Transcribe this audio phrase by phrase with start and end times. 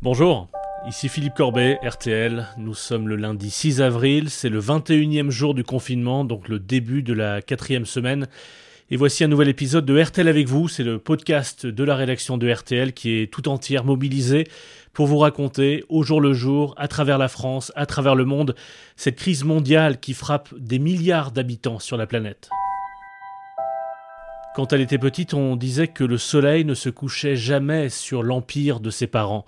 [0.00, 0.46] Bonjour,
[0.86, 2.46] ici Philippe Corbet, RTL.
[2.56, 7.02] Nous sommes le lundi 6 avril, c'est le 21e jour du confinement, donc le début
[7.02, 8.28] de la quatrième semaine.
[8.92, 12.38] Et voici un nouvel épisode de RTL avec vous, c'est le podcast de la rédaction
[12.38, 14.46] de RTL qui est tout entière mobilisé
[14.92, 18.54] pour vous raconter au jour le jour, à travers la France, à travers le monde,
[18.94, 22.50] cette crise mondiale qui frappe des milliards d'habitants sur la planète.
[24.54, 28.78] Quand elle était petite, on disait que le soleil ne se couchait jamais sur l'empire
[28.78, 29.44] de ses parents.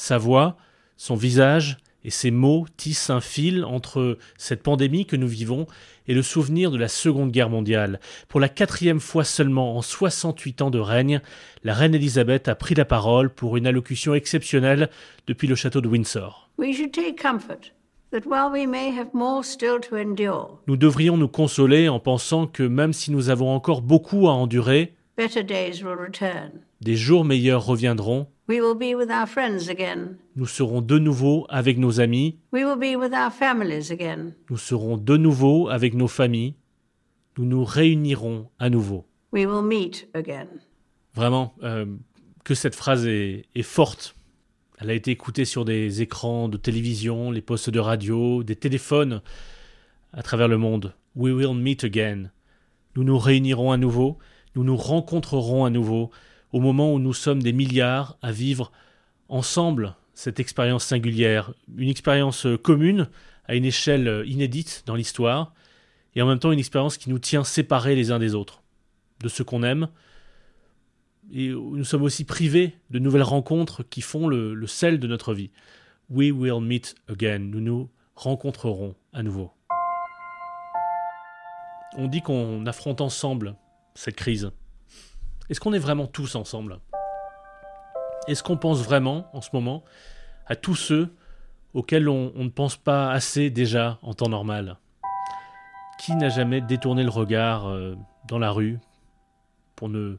[0.00, 0.56] Sa voix,
[0.96, 5.66] son visage et ses mots tissent un fil entre cette pandémie que nous vivons
[6.08, 8.00] et le souvenir de la Seconde Guerre mondiale.
[8.26, 11.20] Pour la quatrième fois seulement en 68 ans de règne,
[11.64, 14.88] la reine Elisabeth a pris la parole pour une allocution exceptionnelle
[15.26, 16.48] depuis le château de Windsor.
[20.66, 24.94] Nous devrions nous consoler en pensant que même si nous avons encore beaucoup à endurer,
[26.80, 28.26] des jours meilleurs reviendront.
[30.36, 32.38] Nous serons de nouveau avec nos amis.
[34.50, 36.54] Nous serons de nouveau avec nos familles.
[37.38, 39.06] Nous nous réunirons à nouveau.
[41.14, 41.86] Vraiment, euh,
[42.44, 44.16] que cette phrase est forte
[44.80, 49.20] elle a été écoutée sur des écrans de télévision, les postes de radio, des téléphones
[50.14, 50.94] à travers le monde.
[51.14, 52.30] We will meet again.
[52.96, 54.16] Nous nous réunirons à nouveau,
[54.54, 56.10] nous nous rencontrerons à nouveau
[56.52, 58.72] au moment où nous sommes des milliards à vivre
[59.28, 63.08] ensemble cette expérience singulière, une expérience commune
[63.46, 65.54] à une échelle inédite dans l'histoire,
[66.14, 68.62] et en même temps une expérience qui nous tient séparés les uns des autres,
[69.20, 69.88] de ce qu'on aime,
[71.32, 75.50] et nous sommes aussi privés de nouvelles rencontres qui font le, sel de notre vie.
[76.08, 77.38] We will meet again.
[77.38, 79.52] Nous nous rencontrerons à nouveau.
[81.96, 83.54] On dit qu'on affronte ensemble
[83.94, 84.50] cette crise.
[85.48, 86.78] Est-ce qu'on est vraiment tous ensemble?
[88.28, 89.82] Est-ce qu'on pense vraiment en ce moment
[90.46, 91.14] à tous ceux
[91.74, 94.76] auxquels on, ne pense pas assez déjà en temps normal?
[95.98, 97.96] Qui n'a jamais détourné le regard euh,
[98.28, 98.78] dans la rue
[99.76, 100.16] pour ne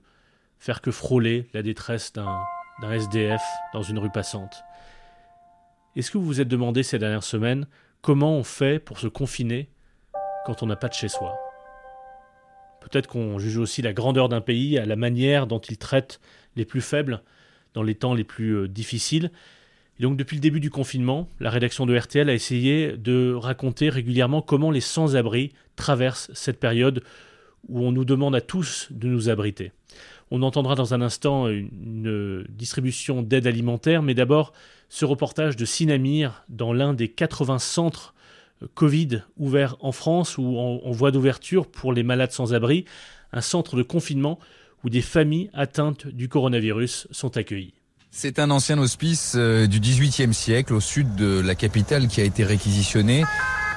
[0.59, 3.41] faire que frôler la détresse d'un SDF
[3.73, 4.63] dans une rue passante?
[5.95, 7.67] Est-ce que vous vous êtes demandé ces dernières semaines
[8.01, 9.69] comment on fait pour se confiner
[10.45, 11.37] quand on n'a pas de chez soi?
[12.81, 16.19] Peut-être qu'on juge aussi la grandeur d'un pays à la manière dont il traite
[16.55, 17.21] les plus faibles
[17.73, 19.31] dans les temps les plus euh, difficiles.
[19.99, 24.41] Donc depuis le début du confinement, la rédaction de RTL a essayé de raconter régulièrement
[24.41, 27.03] comment les sans-abri traversent cette période
[27.69, 29.71] où on nous demande à tous de nous abriter.
[30.31, 34.53] On entendra dans un instant une distribution d'aide alimentaire, mais d'abord
[34.89, 38.20] ce reportage de Sinamir dans l'un des 80 centres euh,
[38.73, 42.85] Covid ouverts en France ou en, voie d'ouverture pour les malades sans abri,
[43.33, 44.39] un centre de confinement
[44.83, 47.73] où des familles atteintes du coronavirus sont accueillies.
[48.09, 52.25] C'est un ancien hospice euh, du XVIIIe siècle au sud de la capitale qui a
[52.25, 53.23] été réquisitionné.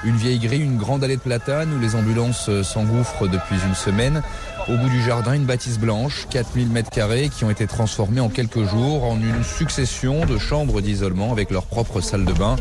[0.05, 3.73] Une vieille grille, une grande allée de platane où les ambulances euh, s'engouffrent depuis une
[3.73, 4.21] semaine.
[4.67, 8.29] Au bout du jardin, une bâtisse blanche, 4000 mètres carrés, qui ont été transformés en
[8.29, 12.55] quelques jours en une succession de chambres d'isolement avec leur propre salle de bain.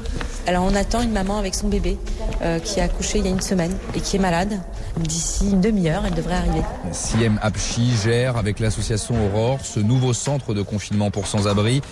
[0.46, 1.98] Alors on attend une maman avec son bébé
[2.42, 4.60] euh, qui a accouché il y a une semaine et qui est malade.
[4.98, 6.62] D'ici une demi-heure, elle devrait arriver.
[6.92, 11.82] Siem Apchi gère avec l'association Aurore ce nouveau centre de confinement pour sans-abri.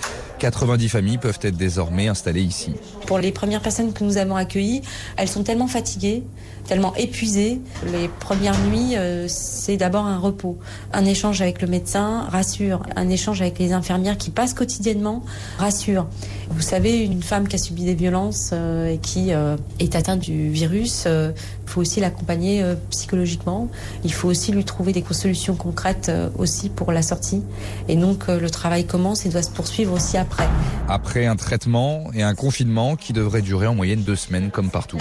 [0.43, 2.73] 90 familles peuvent être désormais installées ici.
[3.07, 4.83] Pour les premières personnes que nous avons accueillies,
[5.17, 6.25] elles sont tellement fatiguées,
[6.67, 7.61] tellement épuisées.
[7.93, 10.59] Les premières nuits, euh, c'est d'abord un repos.
[10.93, 12.83] Un échange avec le médecin rassure.
[12.97, 15.23] Un échange avec les infirmières qui passent quotidiennement
[15.59, 16.09] rassure.
[16.51, 20.21] Vous savez, une femme qui a subi des violences euh, et qui euh, est atteinte
[20.21, 23.69] du virus, il faut aussi l'accompagner psychologiquement.
[24.05, 27.43] Il faut aussi lui trouver des solutions concrètes aussi pour la sortie.
[27.89, 30.32] Et donc le travail commence et doit se poursuivre aussi après.
[30.89, 34.99] Après un traitement et un confinement qui devrait durer en moyenne deux semaines comme partout.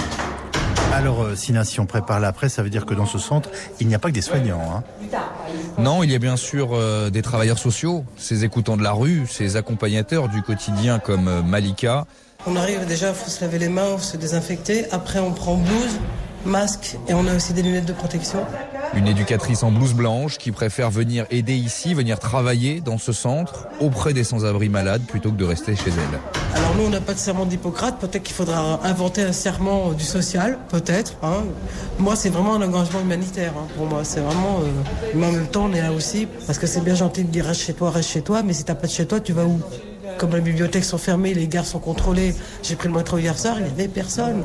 [0.94, 3.50] Alors, euh, Sina, si on prépare l'après, ça veut dire que dans ce centre,
[3.80, 4.62] il n'y a pas que des soignants.
[4.76, 4.84] Hein.
[5.78, 9.26] Non, il y a bien sûr euh, des travailleurs sociaux, ces écoutants de la rue,
[9.30, 12.06] ces accompagnateurs du quotidien comme euh, Malika.
[12.46, 14.86] On arrive déjà, il faut se laver les mains, se désinfecter.
[14.92, 16.00] Après, on prend blouse,
[16.46, 18.40] masque et on a aussi des lunettes de protection.
[18.94, 23.68] Une éducatrice en blouse blanche qui préfère venir aider ici, venir travailler dans ce centre
[23.80, 26.20] auprès des sans-abri malades plutôt que de rester chez elle.
[26.54, 28.00] Alors nous, on n'a pas de serment d'Hippocrate.
[28.00, 31.14] Peut-être qu'il faudra inventer un serment du social, peut-être.
[31.24, 31.46] Hein.
[32.00, 34.04] Moi, c'est vraiment un engagement humanitaire hein, pour moi.
[34.04, 34.60] C'est vraiment.
[34.60, 37.30] Euh, mais en même temps, on est là aussi parce que c'est bien gentil de
[37.30, 38.44] dire reste chez toi, reste chez toi.
[38.44, 39.62] Mais si t'as pas de chez toi, tu vas où?
[40.18, 42.36] Comme les bibliothèques sont fermées, les gares sont contrôlées.
[42.62, 44.44] J'ai pris le métro hier soir, il n'y avait personne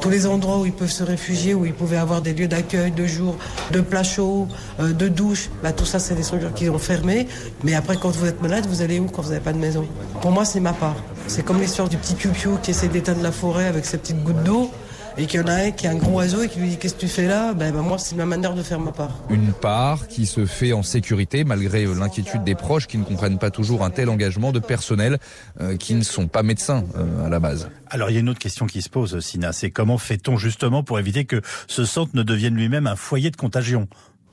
[0.00, 2.90] tous les endroits où ils peuvent se réfugier, où ils pouvaient avoir des lieux d'accueil,
[2.90, 3.36] de jour,
[3.72, 4.48] de plats chauds,
[4.80, 5.50] euh, de douches.
[5.62, 7.26] Bah, tout ça, c'est des structures qui ont fermé.
[7.64, 9.86] Mais après, quand vous êtes malade, vous allez où quand vous n'avez pas de maison?
[10.20, 10.96] Pour moi, c'est ma part.
[11.26, 14.42] C'est comme l'histoire du petit piou qui essaie d'éteindre la forêt avec ses petites gouttes
[14.44, 14.70] d'eau
[15.18, 16.76] et qu'il y en a un qui est un gros oiseau et qui lui dit
[16.76, 17.54] qu'est-ce que tu fais là?
[17.54, 19.10] Ben, ben, moi c'est ma manière de faire ma part.
[19.30, 23.50] Une part qui se fait en sécurité malgré l'inquiétude des proches qui ne comprennent pas
[23.50, 25.18] toujours un tel engagement de personnel
[25.60, 27.70] euh, qui ne sont pas médecins euh, à la base.
[27.88, 30.82] Alors il y a une autre question qui se pose, Sina, c'est comment fait-on justement
[30.82, 33.88] pour éviter que ce centre ne devienne lui-même un foyer de contagion?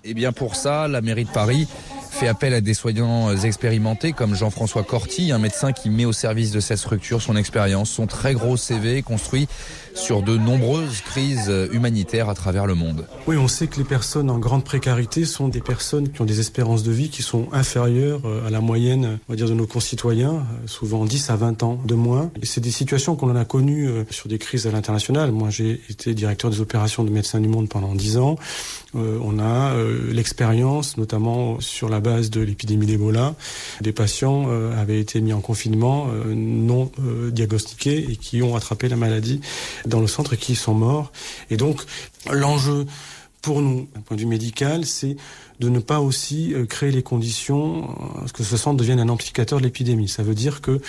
[0.06, 1.68] Eh bien pour ça, la mairie de Paris
[2.12, 6.52] fait appel à des soignants expérimentés comme Jean-François Corti, un médecin qui met au service
[6.52, 9.48] de cette structure son expérience, son très gros CV construit
[9.96, 13.06] sur de nombreuses crises humanitaires à travers le monde.
[13.28, 16.40] Oui, on sait que les personnes en grande précarité sont des personnes qui ont des
[16.40, 19.68] espérances de vie qui sont inférieures euh, à la moyenne, on va dire, de nos
[19.68, 22.32] concitoyens, euh, souvent 10 à 20 ans de moins.
[22.42, 25.32] Et c'est des situations qu'on en a connues euh, sur des crises à l'international.
[25.32, 28.36] Moi, j'ai été directeur des opérations de Médecins du Monde pendant 10 ans.
[28.96, 29.74] on a
[30.12, 33.36] l'expérience, notamment sur la base de l'épidémie d'Ebola.
[33.82, 36.92] Des patients avaient été mis en confinement non
[37.32, 39.42] diagnostiqués et qui ont attrapé la maladie
[39.86, 41.12] dans le centre et qui sont morts.
[41.50, 41.82] Et donc,
[42.32, 42.86] l'enjeu
[43.44, 45.18] pour nous, d'un point de vue médical, c'est
[45.60, 47.90] de ne pas aussi euh, créer les conditions
[48.24, 50.08] à ce que ce centre devienne un amplificateur de l'épidémie.
[50.08, 50.80] Ça veut dire que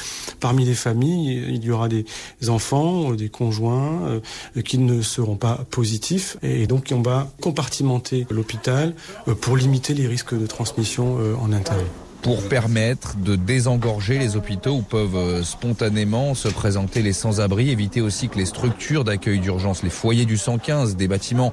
[0.41, 2.06] parmi les familles, il y aura des
[2.49, 4.21] enfants, des conjoints
[4.56, 8.95] euh, qui ne seront pas positifs et donc on va compartimenter l'hôpital
[9.29, 14.76] euh, pour limiter les risques de transmission en intérieur pour permettre de désengorger les hôpitaux
[14.76, 19.82] où peuvent euh, spontanément se présenter les sans-abri, éviter aussi que les structures d'accueil d'urgence,
[19.82, 21.53] les foyers du 115, des bâtiments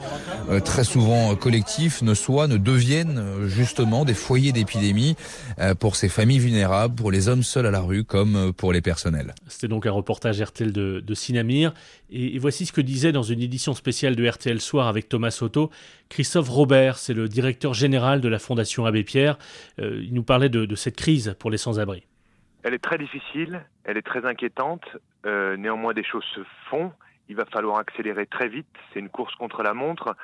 [0.49, 5.17] euh, très souvent collectifs, ne soient, ne deviennent euh, justement des foyers d'épidémie
[5.79, 9.35] pour ces familles vulnérables, pour les hommes seuls à la rue comme pour les personnels.
[9.47, 11.73] C'était donc un reportage RTL de, de Sinamir.
[12.11, 15.69] Et, voici ce que disait dans une édition spéciale de RTL Soir avec Thomas Soto,
[16.11, 19.37] Christophe Robert, c'est le directeur général de la Fondation Abbé Pierre.
[19.79, 22.05] Euh, il nous parlait de, cette crise pour les sans-abri.
[22.63, 24.83] Elle est très difficile, elle est très inquiétante.
[25.25, 26.91] Euh, néanmoins, des choses se font.
[27.29, 28.67] Il va falloir accélérer très vite.
[28.91, 30.17] C'est une course contre la montre.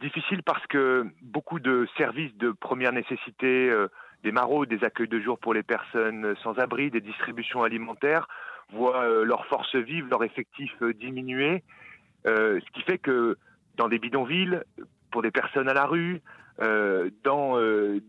[0.00, 3.88] Difficile parce que beaucoup de services de première nécessité, euh,
[4.22, 8.28] des maraudes, des accueils de jour pour les personnes sans abri, des distributions alimentaires,
[8.72, 11.64] voient euh, leur force vive, leur effectif euh, diminuer,
[12.24, 13.36] ce qui fait que
[13.76, 14.62] dans des bidonvilles,
[15.10, 16.20] pour des personnes à la rue,
[17.22, 17.56] dans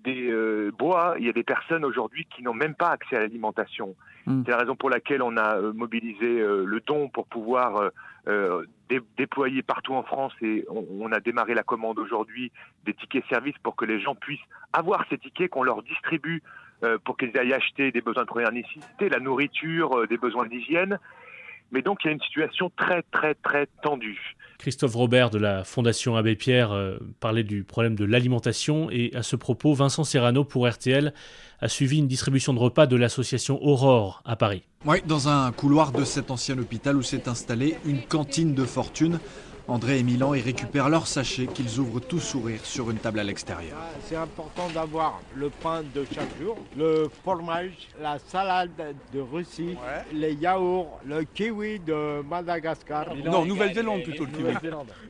[0.04, 3.96] des bois, il y a des personnes aujourd'hui qui n'ont même pas accès à l'alimentation.
[4.26, 4.42] Hmm.
[4.44, 7.92] C'est la raison pour laquelle on a mobilisé le don pour pouvoir
[9.18, 12.52] déployer partout en France et on, on a démarré la commande aujourd'hui
[12.86, 14.40] des tickets services pour que les gens puissent
[14.74, 16.42] avoir ces tickets qu'on leur distribue
[16.82, 20.46] euh, pour qu'ils aillent acheter des besoins de première nécessité, la nourriture, euh, des besoins
[20.46, 20.98] d'hygiène.
[21.72, 24.36] Mais donc il y a une situation très très très tendue.
[24.60, 29.24] Christophe Robert de la Fondation Abbé Pierre euh, parlait du problème de l'alimentation et à
[29.24, 31.14] ce propos, Vincent Serrano pour RTL
[31.62, 34.64] a suivi une distribution de repas de l'association Aurore à Paris.
[34.86, 39.20] Oui, dans un couloir de cet ancien hôpital où s'est installée une cantine de fortune
[39.70, 43.24] André et Milan y récupèrent leurs sachets qu'ils ouvrent tout sourire sur une table à
[43.24, 43.78] l'extérieur.
[44.04, 48.72] C'est important d'avoir le pain de chaque jour, le fromage, la salade
[49.14, 49.76] de Russie,
[50.12, 53.16] les yaourts, le kiwi de Madagascar.
[53.24, 54.54] Non, Nouvelle-Zélande plutôt le kiwi.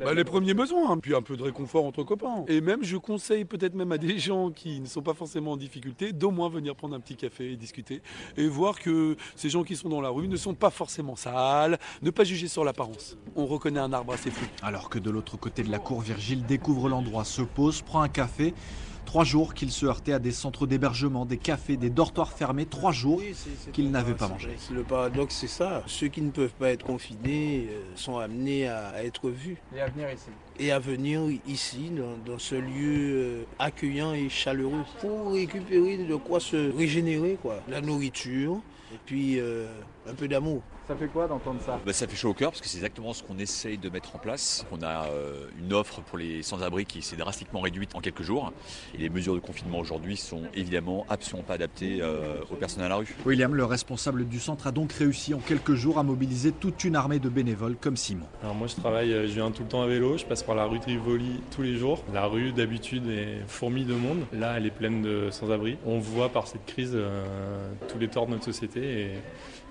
[0.04, 2.44] Bah, les premiers besoins, hein, puis un peu de réconfort entre copains.
[2.50, 5.58] Et même, je conseille peut-être même à des gens qui ne sont pas forcément en
[5.58, 8.02] difficulté d'au moins venir prendre un petit café et discuter
[8.36, 11.80] et voir que ces gens qui sont dans la rue ne sont pas forcément sales,
[12.02, 13.18] ne pas juger sur l'apparence.
[13.38, 14.49] On reconnaît un arbre assez flou.
[14.62, 18.10] Alors que de l'autre côté de la cour, Virgile découvre l'endroit, se pose, prend un
[18.10, 18.54] café.
[19.10, 22.68] Trois jours qu'il se heurtait à des centres d'hébergement, des cafés, des dortoirs fermés.
[22.68, 23.20] Trois jours
[23.74, 24.50] qu'il n'avait pas mangé.
[24.72, 25.82] Le paradoxe, c'est ça.
[25.88, 29.58] Ceux qui ne peuvent pas être confinés euh, sont amenés à être vus.
[29.76, 30.30] Et à venir ici.
[30.60, 31.90] Et à venir ici,
[32.24, 37.40] dans, ce lieu euh, accueillant et chaleureux, pour récupérer de quoi se régénérer.
[37.42, 37.64] quoi.
[37.68, 38.62] La nourriture,
[38.94, 39.66] et puis euh,
[40.08, 40.62] un peu d'amour.
[40.90, 43.14] Ça fait quoi d'entendre ça bah, Ça fait chaud au cœur parce que c'est exactement
[43.14, 44.66] ce qu'on essaye de mettre en place.
[44.72, 48.52] On a euh, une offre pour les sans-abri qui s'est drastiquement réduite en quelques jours.
[48.96, 52.90] Et les mesures de confinement aujourd'hui sont évidemment absolument pas adaptées euh, aux personnes à
[52.90, 53.16] la rue.
[53.24, 56.96] William, le responsable du centre, a donc réussi en quelques jours à mobiliser toute une
[56.96, 58.26] armée de bénévoles comme Simon.
[58.42, 60.66] Alors moi je travaille, je viens tout le temps à vélo, je passe par la
[60.66, 62.04] rue de Rivoli tous les jours.
[62.12, 64.26] La rue d'habitude est fourmie de monde.
[64.34, 65.78] Là elle est pleine de sans-abri.
[65.86, 66.98] On voit par cette crise
[67.90, 69.12] tous les torts de notre société et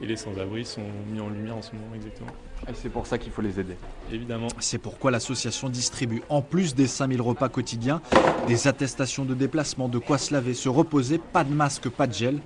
[0.00, 2.30] et les sans-abri sont mis en lumière en ce moment exactement.
[2.68, 3.76] Et c'est pour ça qu'il faut les aider.
[4.12, 4.48] Évidemment.
[4.58, 8.00] C'est pourquoi l'association distribue, en plus des 5000 repas quotidiens,
[8.46, 12.14] des attestations de déplacement, de quoi se laver, se reposer, pas de masque, pas de
[12.14, 12.40] gel,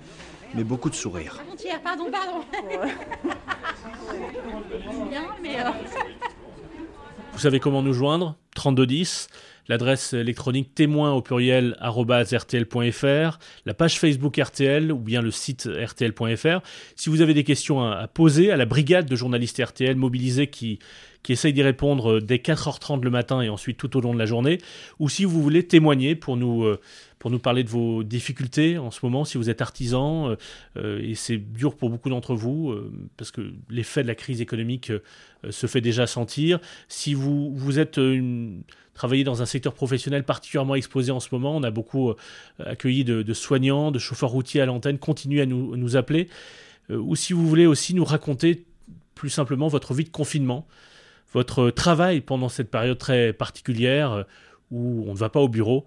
[0.55, 1.43] mais beaucoup de sourires.
[1.83, 2.43] Pardon, pardon.
[7.33, 8.37] Vous savez comment nous joindre?
[8.63, 9.27] 3210,
[9.67, 16.61] l'adresse électronique témoin au pluriel rtl.fr, la page Facebook RTL ou bien le site rtl.fr.
[16.95, 20.79] Si vous avez des questions à, poser à la brigade de journalistes RTL mobilisés qui,
[21.23, 24.27] qui essayent d'y répondre dès 4h30 le matin et ensuite tout au long de la
[24.27, 24.59] journée,
[24.99, 26.81] ou si vous voulez témoigner pour nous, euh,
[27.19, 30.37] pour nous parler de vos difficultés en ce moment, si vous êtes artisan, euh,
[30.77, 32.75] euh, et c'est dur pour beaucoup d'entre vous,
[33.17, 34.93] parce que l'effet de la crise économique
[35.49, 36.59] se fait déjà sentir.
[36.89, 38.63] Si vous, vous êtes une
[38.95, 41.57] travailler dans un secteur professionnel particulièrement exposé en ce moment.
[41.57, 42.15] On a beaucoup euh,
[42.59, 44.99] accueilli de, soignants, de chauffeurs routiers à l'antenne.
[44.99, 46.29] Continuez à nous, nous appeler.
[46.91, 48.65] Euh, ou si vous voulez aussi nous raconter
[49.15, 50.67] plus simplement votre vie de confinement,
[51.33, 54.23] votre travail pendant cette période très particulière euh,
[54.71, 55.85] où on ne va pas au bureau.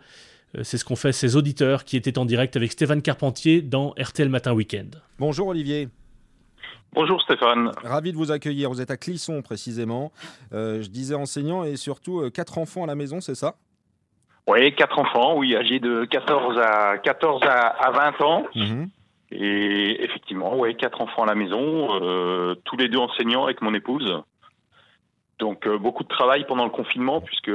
[0.62, 4.30] C'est ce qu'ont fait ces auditeurs qui étaient en direct avec Stéphane Carpentier dans RTL
[4.30, 5.02] Matin Weekend.
[5.20, 5.90] Bonjour Olivier.
[6.96, 7.72] Bonjour Stéphane.
[7.84, 8.70] Ravi de vous accueillir.
[8.70, 10.14] Vous êtes à Clisson précisément.
[10.54, 13.56] Euh, je disais enseignant et surtout euh, quatre enfants à la maison, c'est ça?
[14.48, 18.46] Oui, quatre enfants, oui, âgés de 14 à 14 à, 20 ans.
[18.56, 18.90] Mhm.
[19.32, 23.74] Et effectivement, oui, quatre enfants à la maison, euh, tous les deux enseignants avec mon
[23.74, 24.22] épouse.
[25.40, 27.52] Donc beaucoup de travail pendant le confinement, puisque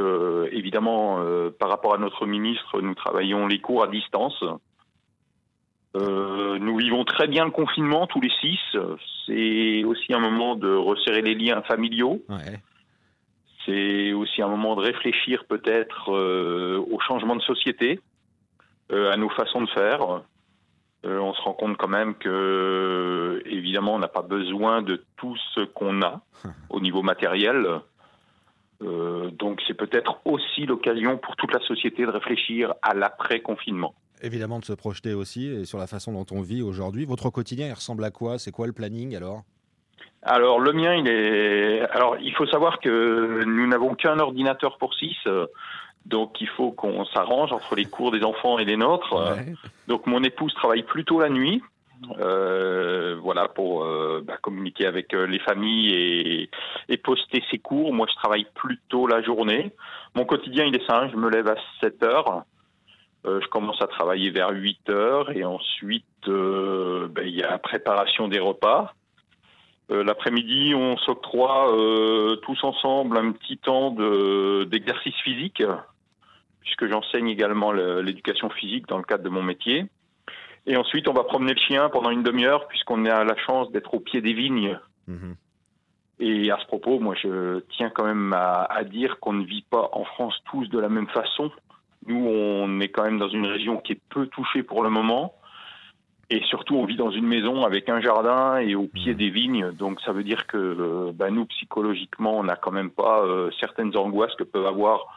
[0.53, 1.19] évidemment,
[1.59, 4.45] par rapport à notre ministre, nous travaillons les cours à distance.
[5.97, 8.59] Euh, nous vivons très bien le confinement tous les six.
[9.27, 12.23] C'est aussi un moment de resserrer les liens familiaux.
[13.67, 18.01] C'est aussi un moment de réfléchir peut-être euh, au changement de société,
[18.91, 20.23] euh, à nos façons de faire.
[21.05, 25.61] On se rend compte quand même que, évidemment, on n'a pas besoin de tout ce
[25.61, 26.21] qu'on a
[26.71, 27.67] au niveau matériel.
[28.81, 34.65] donc c'est peut-être aussi l'occasion pour toute la société de réfléchir à l'après-confinement évidemment de
[34.65, 37.05] se projeter aussi et sur la façon dont on vit aujourd'hui.
[37.05, 38.39] Votre quotidien, il ressemble à quoi?
[38.39, 39.45] C'est quoi le planning alors?
[40.23, 41.81] Alors le mien, il est.
[41.93, 45.17] Alors il faut savoir que nous n'avons qu'un ordinateur pour six,
[46.05, 49.15] donc il faut qu'on s'arrange entre les cours des enfants et les nôtres.
[49.89, 51.63] Donc mon épouse travaille plutôt la nuit,
[52.19, 56.51] euh, voilà pour euh, bah, communiquer avec euh, les familles et,
[56.89, 57.93] et, poster ses cours.
[57.93, 59.73] Moi je travaille plutôt la journée.
[60.15, 62.45] Mon quotidien il est simple, je me lève à 7 heures.
[63.27, 67.51] Euh, je commence à travailler vers 8 heures et ensuite euh, ben, il y a
[67.51, 68.95] la préparation des repas.
[69.91, 71.73] Euh, l'après-midi, on s'octroie
[72.43, 75.63] tous ensemble un petit temps d'exercice physique,
[76.61, 79.87] puisque j'enseigne également l'éducation physique dans le cadre de mon métier.
[80.67, 83.95] Et ensuite, on va promener le chien pendant une demi-heure, puisqu'on a la chance d'être
[83.95, 84.79] au pied des vignes.
[85.09, 85.35] Mhm.
[86.21, 89.89] Et à ce propos, moi, je tiens quand même à dire qu'on ne vit pas
[89.93, 91.51] en France tous de la même façon.
[92.07, 95.35] Nous, on est quand même dans une région qui est peu touchée pour le moment.
[96.33, 99.17] Et surtout, on vit dans une maison avec un jardin et au pied mmh.
[99.17, 99.71] des vignes.
[99.73, 103.97] Donc, ça veut dire que bah, nous, psychologiquement, on n'a quand même pas euh, certaines
[103.97, 105.09] angoisses que peuvent avoir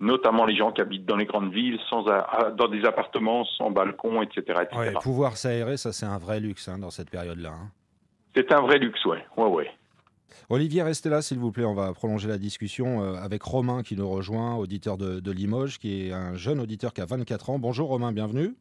[0.00, 4.22] notamment les gens qui habitent dans les grandes villes, sans, dans des appartements sans balcon,
[4.22, 4.62] etc.
[5.00, 7.50] pouvoir s'aérer, ça c'est un vrai luxe hein, dans cette période-là.
[7.50, 7.70] Hein.
[8.34, 9.24] C'est un vrai luxe, ouais.
[9.36, 9.70] ouais, ouais.
[10.50, 13.96] Olivier, restez là s'il vous plaît, on va prolonger la discussion euh, avec Romain qui
[13.96, 17.58] nous rejoint, auditeur de, Limoges, qui est un jeune auditeur qui a 24 ans.
[17.58, 18.54] Bonjour Romain, bienvenue.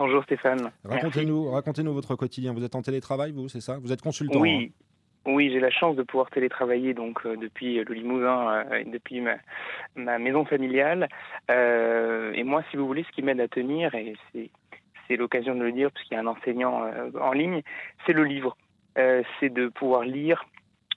[0.00, 0.72] Bonjour Stéphane.
[0.82, 2.54] Racontez-nous racontez votre quotidien.
[2.54, 3.76] Vous êtes en télétravail, vous, c'est ça?
[3.76, 5.30] Vous êtes consultant Oui, hein?
[5.30, 10.18] Oui j'ai la chance de pouvoir télétravailler donc euh, depuis le Limousin euh, depuis ma,
[10.18, 11.06] maison familiale.
[11.50, 15.72] et moi, si vous voulez, ce qui m'aide à tenir, et c'est l'occasion de le
[15.72, 16.82] dire puisqu'il y a un enseignant
[17.20, 17.60] en ligne,
[18.06, 18.56] c'est le livre.
[18.94, 20.46] c'est de pouvoir lire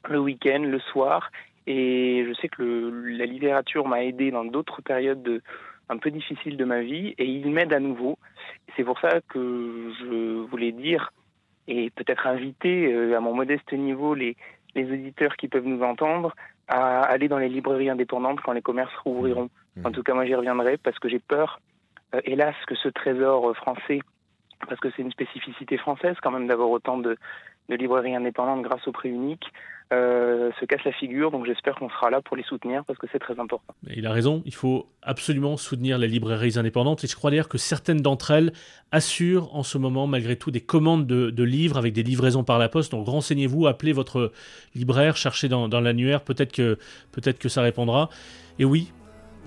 [0.07, 1.29] le week-end, le soir.
[1.67, 2.63] Et je sais que
[3.17, 5.41] la littérature m'a aidé dans d'autres périodes de,
[5.89, 8.17] un peu difficiles de ma vie et il m'aide à nouveau.
[8.75, 11.11] C'est pour ça que je voulais dire
[11.67, 14.35] et peut-être inviter euh, à mon modeste niveau les,
[14.75, 16.35] les auditeurs qui peuvent nous entendre
[16.67, 19.49] à aller dans les librairies indépendantes quand les commerces rouvriront.
[19.75, 19.85] Mmh.
[19.85, 21.59] En tout cas, moi j'y reviendrai parce que j'ai peur,
[22.15, 23.99] euh, hélas, que ce trésor euh, français,
[24.67, 27.17] parce que c'est une spécificité française quand même d'avoir autant de,
[27.69, 29.51] de librairies indépendantes grâce au prix unique,
[29.93, 31.31] euh, se casse la figure.
[31.31, 33.73] Donc j'espère qu'on sera là pour les soutenir parce que c'est très important.
[33.95, 37.57] Il a raison, il faut absolument soutenir les librairies indépendantes et je crois d'ailleurs que
[37.57, 38.53] certaines d'entre elles
[38.91, 42.69] assurent en ce moment malgré tout des commandes de, livres avec des livraisons par la
[42.69, 42.91] poste.
[42.91, 44.31] Donc renseignez-vous, appelez votre
[44.75, 46.77] libraire, cherchez dans, l'annuaire, peut-être que,
[47.11, 48.09] peut que ça répondra.
[48.59, 48.91] Et oui,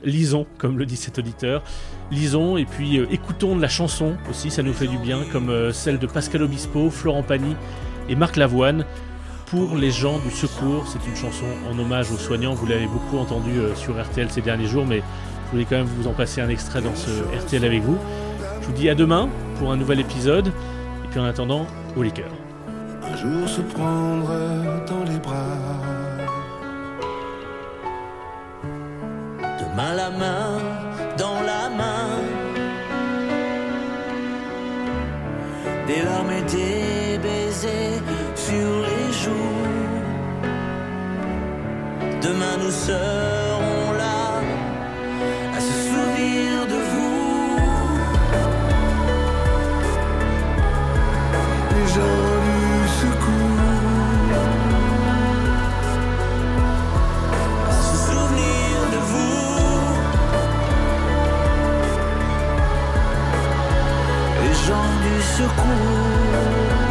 [0.05, 1.63] lisons, comme le dit cet auditeur,
[2.11, 5.51] lisons et puis euh, écoutons de la chanson aussi, ça nous fait du bien, comme
[5.51, 7.57] euh, celle de Pascal Obispo, Florent Pagny
[8.09, 8.85] et Marc Lavoine
[9.47, 10.87] pour les gens du secours.
[10.87, 12.55] C'est une chanson en hommage aux soignants.
[12.55, 15.03] Vous l'avez beaucoup entendu euh, sur RTL ces derniers jours, mais
[15.47, 17.97] je voulais quand même vous en passer un extrait dans ce RTL avec vous.
[18.61, 20.49] Je vous dis à demain pour un nouvel épisode.
[20.49, 22.31] Et puis en attendant, au liqueur.
[23.03, 24.29] Un jour se prendre
[24.87, 25.57] dans les bras
[29.59, 30.59] de main la main
[31.17, 32.09] dans la main.
[35.87, 38.03] Des larmes et des baisers
[38.35, 38.86] sur
[42.27, 44.43] Demain nous serons là
[45.57, 47.59] à se souvenir de vous.
[51.73, 53.63] Les gens du secours.
[57.69, 59.47] À se souvenir de vous.
[64.43, 66.86] Les gens du secours.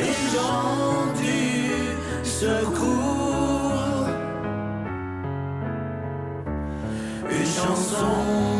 [0.00, 4.06] Les gens du secours.
[7.30, 8.59] Une chanson.